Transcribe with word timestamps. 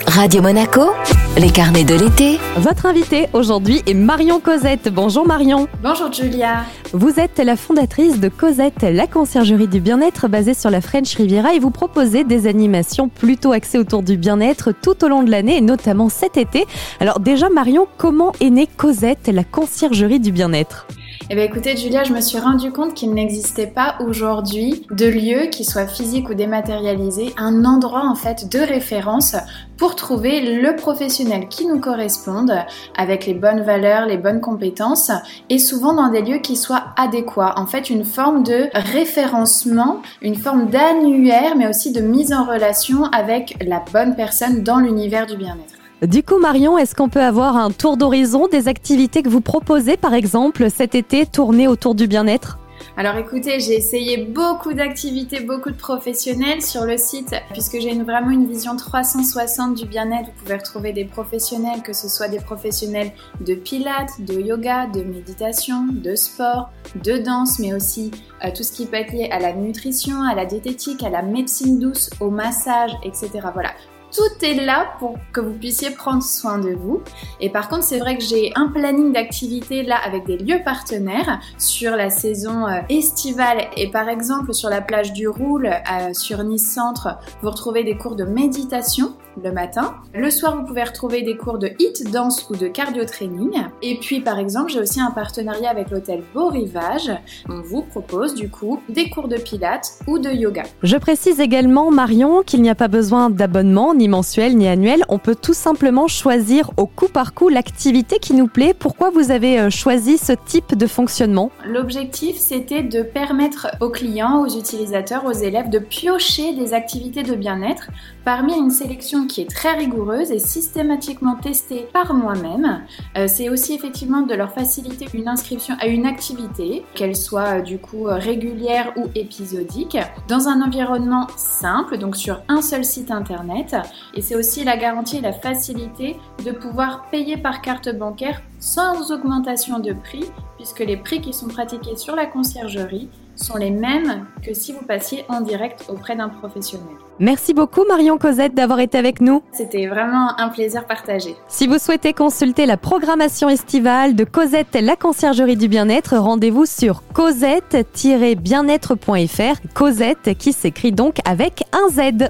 Radio 0.00 0.42
Monaco, 0.42 0.94
les 1.38 1.50
carnets 1.50 1.84
de 1.84 1.94
l'été. 1.94 2.38
Votre 2.58 2.86
invité 2.86 3.28
aujourd'hui 3.32 3.82
est 3.86 3.94
Marion 3.94 4.38
Cosette. 4.38 4.92
Bonjour 4.92 5.26
Marion. 5.26 5.66
Bonjour 5.82 6.12
Julia. 6.12 6.64
Vous 6.92 7.18
êtes 7.18 7.38
la 7.38 7.56
fondatrice 7.56 8.20
de 8.20 8.28
Cosette, 8.28 8.82
la 8.82 9.06
conciergerie 9.06 9.66
du 9.66 9.80
bien-être 9.80 10.28
basée 10.28 10.52
sur 10.52 10.68
la 10.68 10.82
French 10.82 11.14
Riviera 11.14 11.54
et 11.54 11.58
vous 11.58 11.70
proposez 11.70 12.24
des 12.24 12.46
animations 12.46 13.08
plutôt 13.08 13.52
axées 13.52 13.78
autour 13.78 14.02
du 14.02 14.18
bien-être 14.18 14.72
tout 14.72 15.02
au 15.04 15.08
long 15.08 15.22
de 15.22 15.30
l'année 15.30 15.56
et 15.56 15.62
notamment 15.62 16.10
cet 16.10 16.36
été. 16.36 16.66
Alors 17.00 17.18
déjà 17.18 17.48
Marion, 17.48 17.86
comment 17.96 18.32
est 18.40 18.50
née 18.50 18.68
Cosette, 18.76 19.30
la 19.32 19.44
conciergerie 19.44 20.20
du 20.20 20.32
bien-être? 20.32 20.86
Eh 21.30 21.34
bien 21.34 21.44
écoutez 21.44 21.76
Julia, 21.76 22.04
je 22.04 22.12
me 22.12 22.20
suis 22.20 22.38
rendu 22.38 22.72
compte 22.72 22.94
qu'il 22.94 23.14
n'existait 23.14 23.68
pas 23.68 23.94
aujourd'hui 24.00 24.86
de 24.90 25.06
lieu 25.06 25.46
qui 25.50 25.64
soit 25.64 25.86
physique 25.86 26.28
ou 26.28 26.34
dématérialisé, 26.34 27.32
un 27.38 27.64
endroit 27.64 28.06
en 28.06 28.16
fait 28.16 28.50
de 28.50 28.58
référence 28.58 29.36
pour 29.78 29.96
trouver 29.96 30.60
le 30.60 30.76
professionnel 30.76 31.21
qui 31.48 31.66
nous 31.66 31.78
corresponde 31.78 32.52
avec 32.96 33.26
les 33.26 33.34
bonnes 33.34 33.62
valeurs, 33.62 34.06
les 34.06 34.16
bonnes 34.16 34.40
compétences 34.40 35.10
et 35.50 35.58
souvent 35.58 35.94
dans 35.94 36.08
des 36.08 36.22
lieux 36.22 36.38
qui 36.38 36.56
soient 36.56 36.84
adéquats. 36.96 37.54
En 37.56 37.66
fait, 37.66 37.90
une 37.90 38.04
forme 38.04 38.42
de 38.42 38.68
référencement, 38.74 40.02
une 40.20 40.36
forme 40.36 40.68
d'annuaire 40.68 41.56
mais 41.56 41.68
aussi 41.68 41.92
de 41.92 42.00
mise 42.00 42.32
en 42.32 42.44
relation 42.44 43.04
avec 43.06 43.56
la 43.66 43.82
bonne 43.92 44.14
personne 44.14 44.62
dans 44.62 44.78
l'univers 44.78 45.26
du 45.26 45.36
bien-être. 45.36 46.06
Du 46.06 46.24
coup, 46.24 46.38
Marion, 46.38 46.78
est-ce 46.78 46.96
qu'on 46.96 47.08
peut 47.08 47.22
avoir 47.22 47.56
un 47.56 47.70
tour 47.70 47.96
d'horizon 47.96 48.48
des 48.48 48.66
activités 48.66 49.22
que 49.22 49.28
vous 49.28 49.40
proposez, 49.40 49.96
par 49.96 50.14
exemple, 50.14 50.68
cet 50.68 50.96
été, 50.96 51.26
tournées 51.26 51.68
autour 51.68 51.94
du 51.94 52.08
bien-être? 52.08 52.58
Alors 52.96 53.16
écoutez, 53.16 53.58
j'ai 53.60 53.74
essayé 53.74 54.24
beaucoup 54.24 54.74
d'activités, 54.74 55.40
beaucoup 55.40 55.70
de 55.70 55.76
professionnels 55.76 56.62
sur 56.62 56.84
le 56.84 56.96
site, 56.96 57.34
puisque 57.52 57.80
j'ai 57.80 57.94
vraiment 58.02 58.30
une 58.30 58.46
vision 58.46 58.76
360 58.76 59.74
du 59.74 59.86
bien-être. 59.86 60.26
Vous 60.26 60.42
pouvez 60.42 60.56
retrouver 60.56 60.92
des 60.92 61.04
professionnels, 61.04 61.82
que 61.82 61.92
ce 61.92 62.08
soit 62.08 62.28
des 62.28 62.40
professionnels 62.40 63.12
de 63.40 63.54
pilates, 63.54 64.20
de 64.20 64.34
yoga, 64.34 64.86
de 64.86 65.02
méditation, 65.02 65.86
de 65.90 66.14
sport, 66.14 66.70
de 67.02 67.18
danse, 67.18 67.58
mais 67.58 67.74
aussi 67.74 68.10
euh, 68.44 68.50
tout 68.54 68.62
ce 68.62 68.72
qui 68.72 68.86
peut 68.86 68.96
être 68.96 69.12
lié 69.12 69.28
à 69.32 69.38
la 69.38 69.52
nutrition, 69.52 70.22
à 70.22 70.34
la 70.34 70.44
diététique, 70.44 71.02
à 71.02 71.10
la 71.10 71.22
médecine 71.22 71.78
douce, 71.78 72.10
au 72.20 72.30
massage, 72.30 72.92
etc. 73.04 73.30
Voilà, 73.54 73.70
tout 74.12 74.44
est 74.44 74.54
là 74.54 74.92
pour 74.98 75.16
que 75.32 75.40
vous 75.40 75.54
puissiez 75.54 75.90
prendre 75.90 76.22
soin 76.22 76.58
de 76.58 76.70
vous. 76.70 77.02
Et 77.40 77.50
par 77.50 77.68
contre, 77.68 77.84
c'est 77.84 77.98
vrai 77.98 78.16
que 78.16 78.24
j'ai 78.24 78.52
un 78.54 78.68
planning 78.68 79.12
d'activités 79.12 79.82
là 79.82 79.96
avec 80.04 80.26
des 80.26 80.36
lieux 80.36 80.62
partenaires 80.64 81.40
sur 81.58 81.96
la 81.96 82.10
saison 82.10 82.66
euh, 82.66 82.80
estivale 82.88 83.68
et 83.76 83.90
par 83.90 84.08
exemple 84.08 84.52
sur 84.52 84.68
la 84.68 84.80
plage 84.80 85.12
du 85.12 85.28
Roule 85.28 85.66
euh, 85.66 86.12
sur 86.12 86.42
Nice 86.44 86.72
Centre, 86.74 87.18
vous 87.42 87.50
retrouvez 87.50 87.84
des 87.84 87.96
cours 87.96 88.16
de 88.16 88.24
méditation 88.24 89.14
le 89.42 89.52
matin. 89.52 89.94
Le 90.14 90.30
soir, 90.30 90.56
vous 90.56 90.66
pouvez 90.66 90.84
retrouver 90.84 91.22
des 91.22 91.36
cours 91.36 91.58
de 91.58 91.70
hit, 91.78 92.10
danse 92.10 92.48
ou 92.50 92.56
de 92.56 92.68
cardio 92.68 93.04
training. 93.04 93.50
Et 93.82 93.98
puis, 93.98 94.20
par 94.20 94.38
exemple, 94.38 94.70
j'ai 94.70 94.80
aussi 94.80 95.00
un 95.00 95.10
partenariat 95.10 95.70
avec 95.70 95.90
l'hôtel 95.90 96.22
Beau 96.34 96.48
Rivage. 96.48 97.10
On 97.48 97.60
vous 97.60 97.82
propose 97.82 98.34
du 98.34 98.50
coup 98.50 98.80
des 98.88 99.08
cours 99.10 99.28
de 99.28 99.36
pilates 99.36 99.92
ou 100.06 100.18
de 100.18 100.30
yoga. 100.30 100.64
Je 100.82 100.96
précise 100.96 101.40
également, 101.40 101.90
Marion, 101.90 102.42
qu'il 102.42 102.62
n'y 102.62 102.70
a 102.70 102.74
pas 102.74 102.88
besoin 102.88 103.30
d'abonnement, 103.30 103.94
ni 104.02 104.08
mensuel, 104.08 104.56
ni 104.56 104.66
annuel. 104.66 105.04
On 105.08 105.18
peut 105.18 105.36
tout 105.36 105.54
simplement 105.54 106.08
choisir 106.08 106.72
au 106.76 106.86
coup 106.86 107.06
par 107.06 107.34
coup 107.34 107.48
l'activité 107.48 108.18
qui 108.18 108.34
nous 108.34 108.48
plaît. 108.48 108.74
Pourquoi 108.76 109.10
vous 109.10 109.30
avez 109.30 109.60
euh, 109.60 109.70
choisi 109.70 110.18
ce 110.18 110.32
type 110.32 110.76
de 110.76 110.88
fonctionnement? 110.88 111.52
L'objectif, 111.64 112.36
c'était 112.36 112.82
de 112.82 113.02
permettre 113.02 113.68
aux 113.80 113.90
clients, 113.90 114.40
aux 114.40 114.48
utilisateurs, 114.48 115.24
aux 115.24 115.32
élèves 115.32 115.70
de 115.70 115.78
piocher 115.78 116.52
des 116.54 116.74
activités 116.74 117.22
de 117.22 117.36
bien-être 117.36 117.90
parmi 118.24 118.54
une 118.54 118.70
sélection 118.70 119.28
qui 119.28 119.40
est 119.40 119.50
très 119.50 119.74
rigoureuse 119.76 120.32
et 120.32 120.40
systématiquement 120.40 121.36
testée 121.36 121.86
par 121.92 122.12
moi-même. 122.12 122.82
Euh, 123.16 123.26
c'est 123.28 123.50
aussi 123.50 123.74
effectivement 123.74 124.22
de 124.22 124.34
leur 124.34 124.52
faciliter 124.52 125.06
une 125.14 125.28
inscription 125.28 125.76
à 125.80 125.86
une 125.86 126.06
activité, 126.06 126.84
qu'elle 126.94 127.14
soit 127.14 127.58
euh, 127.58 127.62
du 127.62 127.78
coup 127.78 128.04
régulière 128.06 128.92
ou 128.96 129.06
épisodique, 129.14 129.96
dans 130.26 130.48
un 130.48 130.60
environnement 130.60 131.28
simple, 131.36 131.98
donc 131.98 132.16
sur 132.16 132.42
un 132.48 132.62
seul 132.62 132.84
site 132.84 133.12
internet. 133.12 133.76
Et 134.14 134.22
c'est 134.22 134.36
aussi 134.36 134.64
la 134.64 134.76
garantie 134.76 135.18
et 135.18 135.20
la 135.20 135.32
facilité 135.32 136.16
de 136.44 136.52
pouvoir 136.52 137.06
payer 137.10 137.36
par 137.36 137.62
carte 137.62 137.94
bancaire 137.96 138.42
sans 138.58 139.10
augmentation 139.10 139.78
de 139.78 139.92
prix, 139.92 140.24
puisque 140.56 140.80
les 140.80 140.96
prix 140.96 141.20
qui 141.20 141.32
sont 141.32 141.48
pratiqués 141.48 141.96
sur 141.96 142.14
la 142.14 142.26
conciergerie 142.26 143.08
sont 143.36 143.56
les 143.56 143.70
mêmes 143.70 144.26
que 144.42 144.52
si 144.54 144.72
vous 144.72 144.82
passiez 144.82 145.24
en 145.28 145.40
direct 145.40 145.84
auprès 145.88 146.16
d'un 146.16 146.28
professionnel. 146.28 146.96
Merci 147.18 147.52
beaucoup 147.54 147.84
Marion 147.86 148.18
Cosette 148.18 148.54
d'avoir 148.54 148.80
été 148.80 148.98
avec 148.98 149.20
nous. 149.20 149.42
C'était 149.52 149.86
vraiment 149.86 150.38
un 150.40 150.48
plaisir 150.48 150.86
partagé. 150.86 151.36
Si 151.46 151.66
vous 151.66 151.76
souhaitez 151.78 152.14
consulter 152.14 152.66
la 152.66 152.76
programmation 152.76 153.48
estivale 153.48 154.16
de 154.16 154.24
Cosette, 154.24 154.76
la 154.80 154.96
conciergerie 154.96 155.56
du 155.56 155.68
bien-être, 155.68 156.16
rendez-vous 156.16 156.66
sur 156.66 157.02
cosette-bien-être.fr. 157.12 159.74
Cosette 159.74 160.36
qui 160.38 160.52
s'écrit 160.52 160.92
donc 160.92 161.16
avec 161.24 161.62
un 161.72 161.88
Z. 161.90 162.28